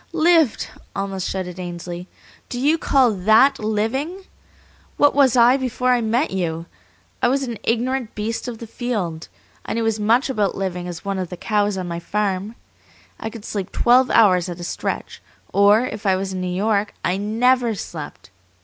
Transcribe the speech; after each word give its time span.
"Lived!" 0.13 0.69
almost 0.95 1.29
shouted 1.29 1.59
Ainsley. 1.59 2.07
"Do 2.49 2.59
you 2.59 2.79
call 2.79 3.11
THAT 3.11 3.59
living? 3.59 4.23
What 4.97 5.13
was 5.13 5.37
I 5.37 5.57
before 5.57 5.91
I 5.91 6.01
met 6.01 6.31
you? 6.31 6.65
I 7.21 7.27
was 7.27 7.43
an 7.43 7.59
ignorant 7.61 8.15
beast 8.15 8.47
of 8.47 8.57
the 8.57 8.65
field. 8.65 9.27
I 9.63 9.73
knew 9.73 9.85
as 9.85 9.99
much 9.99 10.27
about 10.27 10.55
living 10.55 10.87
as 10.87 11.05
one 11.05 11.19
of 11.19 11.29
the 11.29 11.37
cows 11.37 11.77
on 11.77 11.87
my 11.87 11.99
farm. 11.99 12.55
I 13.19 13.29
could 13.29 13.45
sleep 13.45 13.71
twelve 13.71 14.09
hours 14.09 14.49
at 14.49 14.59
a 14.59 14.63
stretch, 14.63 15.21
or, 15.53 15.85
if 15.85 16.07
I 16.07 16.15
was 16.15 16.33
in 16.33 16.41
New 16.41 16.47
York, 16.47 16.95
I 17.05 17.17
NEVER 17.17 17.75
slept. 17.75 18.31